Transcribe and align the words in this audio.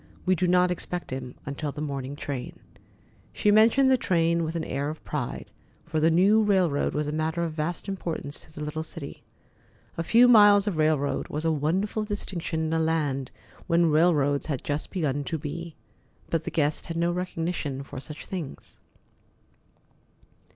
"We 0.25 0.33
do 0.33 0.47
not 0.47 0.71
expect 0.71 1.11
him 1.11 1.35
until 1.45 1.71
the 1.71 1.79
morning 1.79 2.15
train." 2.15 2.57
She 3.31 3.51
mentioned 3.51 3.91
the 3.91 3.99
train 3.99 4.43
with 4.43 4.55
an 4.55 4.63
air 4.63 4.89
of 4.89 5.03
pride, 5.03 5.51
for 5.85 5.99
the 5.99 6.09
new 6.09 6.41
railroad 6.41 6.95
was 6.95 7.05
a 7.05 7.11
matter 7.11 7.43
of 7.43 7.53
vast 7.53 7.87
importance 7.87 8.39
to 8.39 8.51
the 8.51 8.63
little 8.63 8.81
city. 8.81 9.21
A 9.99 10.03
few 10.03 10.27
miles 10.27 10.65
of 10.65 10.77
railroad 10.77 11.27
was 11.27 11.45
a 11.45 11.51
wonderful 11.51 12.03
distinction 12.03 12.61
in 12.61 12.73
a 12.73 12.79
land 12.79 13.29
where 13.67 13.79
railroads 13.85 14.47
had 14.47 14.63
just 14.63 14.89
begun 14.89 15.23
to 15.25 15.37
be. 15.37 15.75
But 16.31 16.45
the 16.45 16.49
guest 16.49 16.87
had 16.87 16.97
no 16.97 17.11
recognition 17.11 17.83
for 17.83 17.99
such 17.99 18.25
things. 18.25 18.79